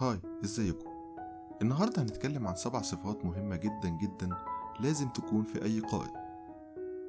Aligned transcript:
هاي 0.00 0.20
ازيكم؟ 0.44 0.90
النهاردة 1.62 2.02
هنتكلم 2.02 2.46
عن 2.46 2.56
سبع 2.56 2.82
صفات 2.82 3.24
مهمة 3.24 3.56
جدا 3.56 3.88
جدا 3.88 4.28
لازم 4.80 5.08
تكون 5.08 5.42
في 5.42 5.64
أي 5.64 5.80
قائد. 5.80 6.10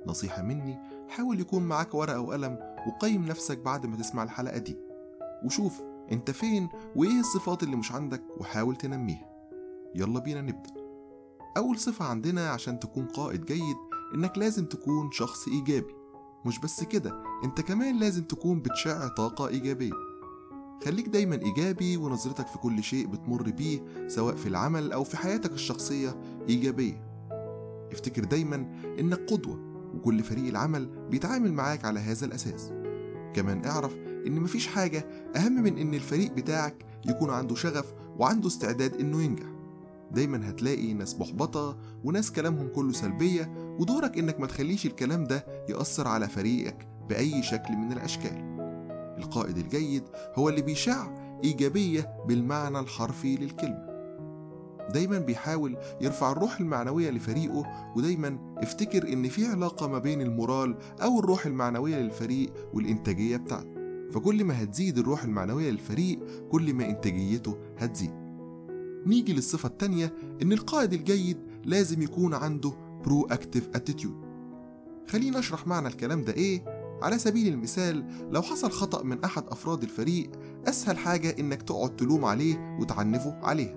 نصيحة 0.07 0.41
مني 0.41 0.79
حاول 1.09 1.39
يكون 1.39 1.63
معاك 1.63 1.95
ورقة 1.95 2.19
وقلم 2.21 2.59
وقيم 2.87 3.25
نفسك 3.25 3.57
بعد 3.57 3.85
ما 3.85 3.97
تسمع 3.97 4.23
الحلقة 4.23 4.57
دي. 4.57 4.77
وشوف 5.45 5.81
أنت 6.11 6.31
فين 6.31 6.69
وإيه 6.95 7.19
الصفات 7.19 7.63
اللي 7.63 7.75
مش 7.75 7.91
عندك 7.91 8.23
وحاول 8.37 8.75
تنميها. 8.75 9.29
يلا 9.95 10.19
بينا 10.19 10.41
نبدأ. 10.41 10.73
أول 11.57 11.79
صفة 11.79 12.05
عندنا 12.05 12.49
عشان 12.49 12.79
تكون 12.79 13.05
قائد 13.05 13.45
جيد 13.45 13.77
إنك 14.15 14.37
لازم 14.37 14.65
تكون 14.65 15.11
شخص 15.11 15.47
إيجابي. 15.47 15.95
مش 16.45 16.59
بس 16.59 16.83
كده 16.83 17.23
أنت 17.43 17.61
كمان 17.61 17.99
لازم 17.99 18.23
تكون 18.23 18.61
بتشع 18.61 19.07
طاقة 19.07 19.47
إيجابية. 19.47 20.08
خليك 20.85 21.07
دايما 21.07 21.35
إيجابي 21.35 21.97
ونظرتك 21.97 22.47
في 22.47 22.57
كل 22.57 22.83
شيء 22.83 23.07
بتمر 23.07 23.49
بيه 23.49 23.79
سواء 24.07 24.35
في 24.35 24.49
العمل 24.49 24.91
أو 24.91 25.03
في 25.03 25.17
حياتك 25.17 25.51
الشخصية 25.51 26.15
إيجابية. 26.49 27.09
افتكر 27.91 28.23
دايما 28.23 28.55
إنك 28.99 29.19
قدوة 29.31 29.59
وكل 29.95 30.23
فريق 30.23 30.47
العمل 30.47 30.85
بيتعامل 31.09 31.53
معاك 31.53 31.85
على 31.85 31.99
هذا 31.99 32.25
الأساس. 32.25 32.71
كمان 33.33 33.65
اعرف 33.65 33.95
إن 34.27 34.41
مفيش 34.41 34.67
حاجة 34.67 35.07
أهم 35.35 35.63
من 35.63 35.77
إن 35.77 35.93
الفريق 35.93 36.33
بتاعك 36.33 36.85
يكون 37.05 37.29
عنده 37.29 37.55
شغف 37.55 37.93
وعنده 38.17 38.47
استعداد 38.47 38.95
إنه 38.95 39.21
ينجح. 39.21 39.45
دايما 40.11 40.49
هتلاقي 40.49 40.93
ناس 40.93 41.19
محبطة 41.19 41.77
وناس 42.03 42.31
كلامهم 42.31 42.67
كله 42.67 42.91
سلبية 42.93 43.75
ودورك 43.79 44.17
إنك 44.17 44.39
ما 44.39 44.47
تخليش 44.47 44.85
الكلام 44.85 45.23
ده 45.23 45.45
يأثر 45.69 46.07
على 46.07 46.27
فريقك 46.27 46.87
بأي 47.09 47.43
شكل 47.43 47.73
من 47.73 47.91
الأشكال. 47.91 48.48
القائد 49.19 49.57
الجيد 49.57 50.03
هو 50.35 50.49
اللي 50.49 50.61
بيشع 50.61 51.07
إيجابية 51.43 52.15
بالمعنى 52.27 52.79
الحرفي 52.79 53.35
للكلمة. 53.35 53.89
دايما 54.93 55.19
بيحاول 55.19 55.77
يرفع 56.01 56.31
الروح 56.31 56.59
المعنوية 56.59 57.09
لفريقه 57.09 57.63
ودايما 57.95 58.55
افتكر 58.57 59.13
إن 59.13 59.29
في 59.29 59.45
علاقة 59.45 59.87
ما 59.87 59.99
بين 59.99 60.21
ال 60.21 60.29
morale 60.29 60.77
أو 61.01 61.19
الروح 61.19 61.45
المعنوية 61.45 61.95
للفريق 61.99 62.53
والإنتاجية 62.73 63.37
بتاعته. 63.37 63.79
فكل 64.11 64.43
ما 64.43 64.63
هتزيد 64.63 64.97
الروح 64.97 65.23
المعنوية 65.23 65.71
للفريق 65.71 66.19
كل 66.51 66.73
ما 66.73 66.89
إنتاجيته 66.89 67.57
هتزيد. 67.77 68.11
نيجي 69.05 69.33
للصفة 69.33 69.67
التانية 69.67 70.13
إن 70.41 70.53
القائد 70.53 70.93
الجيد 70.93 71.37
لازم 71.65 72.01
يكون 72.01 72.33
عنده 72.33 72.71
proactive 73.05 73.69
attitude 73.75 74.29
خلينا 75.07 75.39
اشرح 75.39 75.67
معنى 75.67 75.87
الكلام 75.87 76.23
ده 76.23 76.33
إيه؟ 76.33 76.78
على 77.01 77.19
سبيل 77.19 77.53
المثال 77.53 78.05
لو 78.31 78.41
حصل 78.41 78.71
خطأ 78.71 79.03
من 79.03 79.23
أحد 79.23 79.43
أفراد 79.47 79.83
الفريق 79.83 80.31
أسهل 80.67 80.97
حاجة 80.97 81.35
إنك 81.39 81.61
تقعد 81.61 81.95
تلوم 81.95 82.25
عليه 82.25 82.77
وتعنفه 82.79 83.39
عليها. 83.43 83.75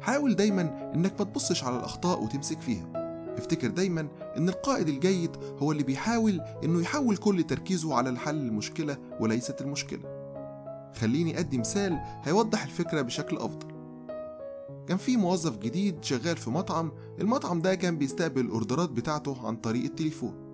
حاول 0.00 0.36
دايما 0.36 0.92
إنك 0.94 1.20
ما 1.20 1.24
تبصش 1.24 1.64
على 1.64 1.76
الأخطاء 1.76 2.22
وتمسك 2.22 2.60
فيها. 2.60 2.92
افتكر 3.38 3.68
دايما 3.68 4.08
إن 4.36 4.48
القائد 4.48 4.88
الجيد 4.88 5.30
هو 5.58 5.72
اللي 5.72 5.82
بيحاول 5.82 6.40
إنه 6.64 6.80
يحول 6.80 7.16
كل 7.16 7.42
تركيزه 7.42 7.94
على 7.94 8.10
الحل 8.10 8.36
المشكلة 8.36 8.96
وليست 9.20 9.60
المشكلة. 9.60 10.22
خليني 10.94 11.38
أدي 11.38 11.58
مثال 11.58 11.98
هيوضح 12.22 12.64
الفكرة 12.64 13.02
بشكل 13.02 13.36
أفضل. 13.36 13.66
كان 14.88 14.96
في 14.96 15.16
موظف 15.16 15.58
جديد 15.58 16.04
شغال 16.04 16.36
في 16.36 16.50
مطعم 16.50 16.92
المطعم 17.20 17.60
ده 17.60 17.74
كان 17.74 17.98
بيستقبل 17.98 18.40
الأوردرات 18.40 18.90
بتاعته 18.90 19.46
عن 19.46 19.56
طريق 19.56 19.84
التليفون. 19.84 20.51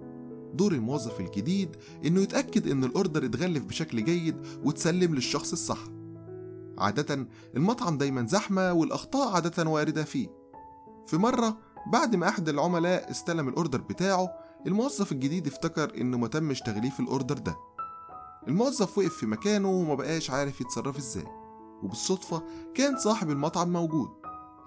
دور 0.55 0.73
الموظف 0.73 1.21
الجديد 1.21 1.77
إنه 2.05 2.21
يتأكد 2.21 2.69
إن 2.71 2.85
الأوردر 2.85 3.25
اتغلف 3.25 3.65
بشكل 3.65 4.05
جيد 4.05 4.37
وتسلم 4.65 5.15
للشخص 5.15 5.53
الصح. 5.53 5.79
عادة 6.79 7.27
المطعم 7.57 7.99
دايما 7.99 8.27
زحمة 8.27 8.73
والأخطاء 8.73 9.35
عادة 9.35 9.71
واردة 9.71 10.05
فيه. 10.05 10.29
في 11.07 11.17
مرة 11.17 11.59
بعد 11.93 12.17
ما 12.17 12.29
أحد 12.29 12.49
العملاء 12.49 13.11
استلم 13.11 13.49
الأوردر 13.49 13.81
بتاعه 13.81 14.29
الموظف 14.67 15.13
الجديد 15.13 15.47
افتكر 15.47 16.01
إنه 16.01 16.19
ما 16.19 16.29
تمش 16.29 16.61
تغليف 16.61 17.01
الأوردر 17.01 17.39
ده. 17.39 17.57
الموظف 18.49 18.99
وقف 18.99 19.17
في 19.17 19.27
مكانه 19.27 19.71
وما 19.71 19.95
بقاش 19.95 20.31
عارف 20.31 20.61
يتصرف 20.61 20.99
إزاي. 20.99 21.27
وبالصدفة 21.83 22.43
كان 22.75 22.99
صاحب 22.99 23.31
المطعم 23.31 23.73
موجود. 23.73 24.09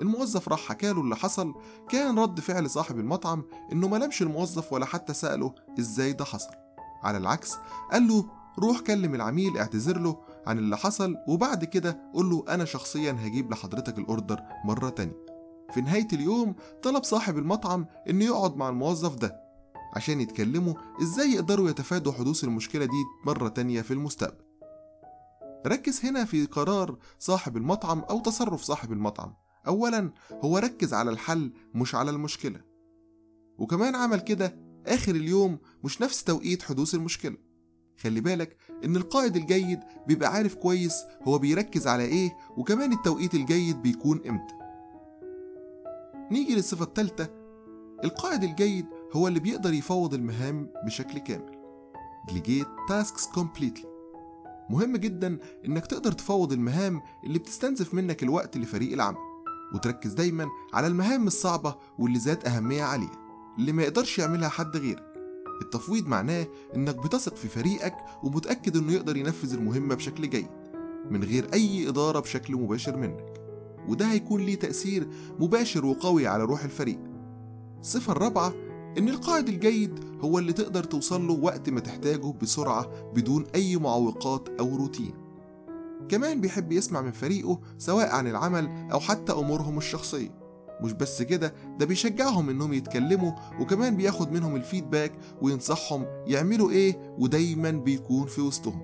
الموظف 0.01 0.49
راح 0.49 0.59
حكاله 0.59 1.01
اللي 1.01 1.15
حصل. 1.15 1.53
كان 1.89 2.19
رد 2.19 2.39
فعل 2.39 2.69
صاحب 2.69 2.99
المطعم 2.99 3.43
إنه 3.71 3.87
ما 3.87 3.97
لمش 3.97 4.21
الموظف 4.21 4.73
ولا 4.73 4.85
حتى 4.85 5.13
سأله 5.13 5.55
إزاي 5.79 6.13
ده 6.13 6.25
حصل. 6.25 6.51
على 7.03 7.17
العكس 7.17 7.55
قال 7.91 8.07
له 8.07 8.25
روح 8.59 8.79
كلم 8.79 9.15
العميل 9.15 9.57
اعتذر 9.57 9.97
له 9.99 10.17
عن 10.47 10.57
اللي 10.57 10.77
حصل 10.77 11.15
وبعد 11.27 11.65
كده 11.65 12.11
قول 12.13 12.29
له 12.29 12.45
أنا 12.49 12.65
شخصيا 12.65 13.17
هجيب 13.19 13.51
لحضرتك 13.51 13.97
الأوردر 13.97 14.39
مرة 14.65 14.89
تانية. 14.89 15.25
في 15.73 15.81
نهاية 15.81 16.07
اليوم 16.13 16.55
طلب 16.83 17.03
صاحب 17.03 17.37
المطعم 17.37 17.85
إنه 18.09 18.25
يقعد 18.25 18.55
مع 18.57 18.69
الموظف 18.69 19.15
ده 19.15 19.41
عشان 19.95 20.21
يتكلموا 20.21 20.73
إزاي 21.01 21.31
يقدروا 21.31 21.69
يتفادوا 21.69 22.11
حدوث 22.11 22.43
المشكلة 22.43 22.85
دي 22.85 23.03
مرة 23.25 23.49
تانية 23.49 23.81
في 23.81 23.91
المستقبل. 23.91 24.43
ركز 25.67 26.05
هنا 26.05 26.25
في 26.25 26.45
قرار 26.45 26.97
صاحب 27.19 27.57
المطعم 27.57 27.99
أو 27.99 28.19
تصرف 28.19 28.61
صاحب 28.61 28.91
المطعم. 28.91 29.33
أولا 29.67 30.11
هو 30.31 30.57
ركز 30.57 30.93
على 30.93 31.11
الحل 31.11 31.51
مش 31.73 31.95
على 31.95 32.11
المشكلة. 32.11 32.61
وكمان 33.57 33.95
عمل 33.95 34.19
كده 34.19 34.55
آخر 34.87 35.15
اليوم 35.15 35.59
مش 35.83 36.01
نفس 36.01 36.23
توقيت 36.23 36.63
حدوث 36.63 36.95
المشكلة. 36.95 37.37
خلي 37.97 38.21
بالك 38.21 38.57
إن 38.85 38.95
القائد 38.95 39.35
الجيد 39.35 39.79
بيبقى 40.07 40.33
عارف 40.33 40.55
كويس 40.55 40.95
هو 41.23 41.37
بيركز 41.37 41.87
على 41.87 42.03
إيه 42.03 42.37
وكمان 42.57 42.93
التوقيت 42.93 43.33
الجيد 43.33 43.81
بيكون 43.81 44.21
إمتى. 44.27 44.53
نيجي 46.31 46.55
للصفة 46.55 46.85
التالتة 46.85 47.27
القائد 48.03 48.43
الجيد 48.43 48.85
هو 49.13 49.27
اللي 49.27 49.39
بيقدر 49.39 49.73
يفوض 49.73 50.13
المهام 50.13 50.69
بشكل 50.85 51.19
كامل. 51.19 51.61
Delegate 52.29 52.91
tasks 52.91 53.25
completely. 53.39 53.85
مهم 54.69 54.97
جدا 54.97 55.39
إنك 55.65 55.87
تقدر 55.87 56.11
تفوض 56.11 56.51
المهام 56.51 57.01
اللي 57.23 57.39
بتستنزف 57.39 57.93
منك 57.93 58.23
الوقت 58.23 58.57
لفريق 58.57 58.93
العمل. 58.93 59.30
وتركز 59.73 60.13
دايما 60.13 60.47
على 60.73 60.87
المهام 60.87 61.27
الصعبة 61.27 61.75
واللي 61.97 62.17
ذات 62.17 62.47
أهمية 62.47 62.83
عالية 62.83 63.21
اللي 63.57 63.71
ما 63.71 63.83
يقدرش 63.83 64.19
يعملها 64.19 64.49
حد 64.49 64.77
غيرك. 64.77 65.13
التفويض 65.61 66.07
معناه 66.07 66.47
إنك 66.75 66.95
بتثق 66.95 67.35
في 67.35 67.47
فريقك 67.47 67.95
ومتأكد 68.23 68.77
إنه 68.77 68.93
يقدر 68.93 69.17
ينفذ 69.17 69.53
المهمة 69.53 69.95
بشكل 69.95 70.29
جيد 70.29 70.47
من 71.09 71.23
غير 71.23 71.53
أي 71.53 71.89
إدارة 71.89 72.19
بشكل 72.19 72.55
مباشر 72.55 72.97
منك. 72.97 73.33
وده 73.87 74.11
هيكون 74.11 74.41
ليه 74.41 74.55
تأثير 74.55 75.07
مباشر 75.39 75.85
وقوي 75.85 76.27
على 76.27 76.43
روح 76.43 76.63
الفريق. 76.63 76.99
الصفة 77.79 78.11
الرابعة 78.11 78.53
إن 78.97 79.09
القائد 79.09 79.49
الجيد 79.49 79.99
هو 80.21 80.39
اللي 80.39 80.53
تقدر 80.53 80.83
توصل 80.83 81.27
له 81.27 81.33
وقت 81.33 81.69
ما 81.69 81.79
تحتاجه 81.79 82.33
بسرعة 82.41 83.11
بدون 83.13 83.45
أي 83.55 83.77
معوقات 83.77 84.49
أو 84.59 84.75
روتين. 84.75 85.20
كمان 86.09 86.41
بيحب 86.41 86.71
يسمع 86.71 87.01
من 87.01 87.11
فريقه 87.11 87.59
سواء 87.77 88.09
عن 88.09 88.27
العمل 88.27 88.69
أو 88.91 88.99
حتى 88.99 89.31
أمورهم 89.33 89.77
الشخصية. 89.77 90.41
مش 90.81 90.93
بس 90.93 91.21
كده 91.21 91.53
ده 91.79 91.85
بيشجعهم 91.85 92.49
إنهم 92.49 92.73
يتكلموا 92.73 93.31
وكمان 93.59 93.97
بياخد 93.97 94.31
منهم 94.31 94.55
الفيدباك 94.55 95.11
وينصحهم 95.41 96.05
يعملوا 96.27 96.71
إيه 96.71 97.15
ودايما 97.19 97.71
بيكون 97.71 98.27
في 98.27 98.41
وسطهم. 98.41 98.81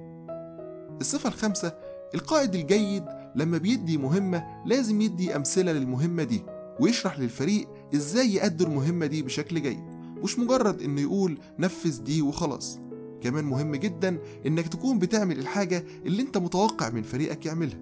الصفة 1.01 1.29
الخامسة 1.29 1.73
القائد 2.15 2.55
الجيد 2.55 3.05
لما 3.35 3.57
بيدي 3.57 3.97
مهمة 3.97 4.43
لازم 4.65 5.01
يدي 5.01 5.35
أمثلة 5.35 5.71
للمهمة 5.71 6.23
دي 6.23 6.43
ويشرح 6.79 7.19
للفريق 7.19 7.67
إزاي 7.95 8.33
يأدوا 8.33 8.67
المهمة 8.67 9.05
دي 9.05 9.21
بشكل 9.21 9.61
جيد. 9.61 9.83
مش 10.23 10.39
مجرد 10.39 10.81
إنه 10.81 11.01
يقول 11.01 11.39
نفذ 11.59 12.03
دي 12.03 12.21
وخلاص. 12.21 12.79
كمان 13.21 13.45
مهم 13.45 13.75
جدا 13.75 14.17
إنك 14.45 14.67
تكون 14.67 14.99
بتعمل 14.99 15.39
الحاجة 15.39 15.83
اللي 16.05 16.21
أنت 16.21 16.37
متوقع 16.37 16.89
من 16.89 17.03
فريقك 17.03 17.45
يعملها. 17.45 17.79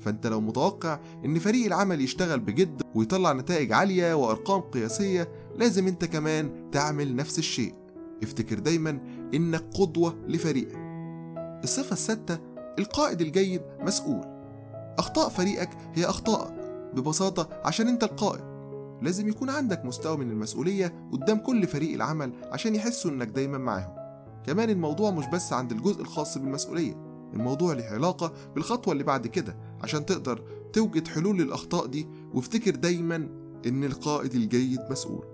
فأنت 0.00 0.26
لو 0.26 0.40
متوقع 0.40 1.00
إن 1.24 1.38
فريق 1.38 1.66
العمل 1.66 2.00
يشتغل 2.00 2.40
بجد 2.40 2.82
ويطلع 2.94 3.32
نتائج 3.32 3.72
عالية 3.72 4.14
وأرقام 4.14 4.60
قياسية 4.60 5.28
لازم 5.56 5.86
أنت 5.86 6.04
كمان 6.04 6.70
تعمل 6.72 7.16
نفس 7.16 7.38
الشيء. 7.38 7.74
افتكر 8.22 8.58
دايما 8.58 8.90
إنك 9.34 9.64
قدوة 9.74 10.14
لفريقك. 10.28 10.78
الصفة 11.64 11.92
الستة 11.92 12.38
القائد 12.78 13.20
الجيد 13.20 13.62
مسؤول. 13.80 14.20
أخطاء 14.98 15.28
فريقك 15.28 15.70
هي 15.94 16.04
أخطائك 16.04 16.54
ببساطة 16.94 17.48
عشان 17.64 17.88
أنت 17.88 18.04
القائد. 18.04 18.50
لازم 19.02 19.28
يكون 19.28 19.50
عندك 19.50 19.84
مستوى 19.84 20.16
من 20.16 20.30
المسؤولية 20.30 21.08
قدام 21.12 21.38
كل 21.38 21.66
فريق 21.66 21.94
العمل 21.94 22.32
عشان 22.52 22.74
يحسوا 22.74 23.10
إنك 23.10 23.28
دايما 23.28 23.58
معاهم. 23.58 23.99
كمان 24.46 24.70
الموضوع 24.70 25.10
مش 25.10 25.26
بس 25.26 25.52
عند 25.52 25.72
الجزء 25.72 26.00
الخاص 26.00 26.38
بالمسؤولية 26.38 27.10
الموضوع 27.34 27.72
له 27.72 27.84
علاقة 27.84 28.32
بالخطوة 28.54 28.92
اللي 28.92 29.04
بعد 29.04 29.26
كده 29.26 29.56
عشان 29.82 30.06
تقدر 30.06 30.42
توجد 30.72 31.08
حلول 31.08 31.38
للأخطاء 31.38 31.86
دي 31.86 32.08
وافتكر 32.34 32.74
دايما 32.74 33.16
إن 33.66 33.84
القائد 33.84 34.34
الجيد 34.34 34.80
مسؤول. 34.90 35.24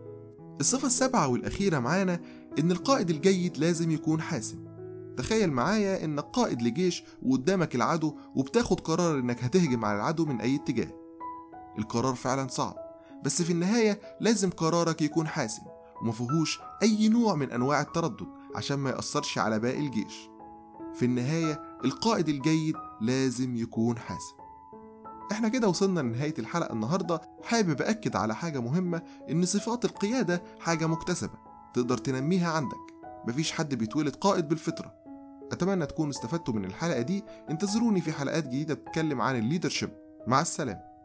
الصفة 0.61 0.87
السابعة 0.87 1.29
والأخيرة 1.29 1.79
معانا 1.79 2.21
إن 2.59 2.71
القائد 2.71 3.11
الجيد 3.11 3.59
لازم 3.59 3.91
يكون 3.91 4.21
حاسم. 4.21 4.67
تخيل 5.17 5.53
معايا 5.53 6.05
انك 6.05 6.25
قائد 6.25 6.63
لجيش 6.63 7.05
وقدامك 7.23 7.75
العدو 7.75 8.15
وبتاخد 8.35 8.81
قرار 8.81 9.19
إنك 9.19 9.45
هتهجم 9.45 9.85
على 9.85 9.97
العدو 9.97 10.25
من 10.25 10.41
أي 10.41 10.55
اتجاه. 10.55 10.89
القرار 11.79 12.15
فعلا 12.15 12.49
صعب 12.49 12.77
بس 13.25 13.43
في 13.43 13.53
النهاية 13.53 14.01
لازم 14.21 14.51
قرارك 14.51 15.03
يكون 15.03 15.27
حاسم 15.29 15.63
ومفيهوش 16.03 16.61
أي 16.83 17.09
نوع 17.09 17.35
من 17.35 17.51
أنواع 17.51 17.81
التردد. 17.81 18.27
عشان 18.57 18.79
ما 18.79 18.91
يأثرش 18.91 19.39
على 19.39 19.59
باقي 19.59 19.79
الجيش. 19.79 20.31
في 20.95 21.05
النهاية 21.05 21.79
القائد 21.85 22.29
الجيد 22.29 22.77
لازم 23.01 23.57
يكون 23.57 23.99
حاسم. 23.99 24.37
إحنا 25.33 25.49
كده 25.49 25.69
وصلنا 25.69 26.01
لنهاية 26.01 26.35
الحلقة 26.39 26.73
النهاردة 26.73 27.21
حابب 27.43 27.83
أكد 27.83 28.17
على 28.17 28.35
حاجة 28.35 28.61
مهمة 28.61 29.03
إن 29.31 29.45
صفات 29.45 29.85
القيادة 29.85 30.43
حاجة 30.61 30.87
مكتسبة 30.87 31.35
تقدر 31.75 31.99
تنميها 31.99 32.51
عندك. 32.51 32.77
مفيش 33.29 33.53
حد 33.53 33.75
بيتولد 33.75 34.17
قائد 34.17 34.49
بالفطرة. 34.49 34.95
أتمنى 35.53 35.87
تكونوا 35.87 36.11
استفدتوا 36.11 36.55
من 36.55 36.65
الحلقة 36.65 37.01
دي. 37.01 37.25
انتظروني 37.51 38.01
في 38.01 38.13
حلقات 38.13 38.45
جديدة 38.45 38.75
بتتكلم 38.75 39.21
عن 39.21 39.37
الليدرشيب 39.37 39.91
مع 40.27 40.41
السلامة. 40.41 40.96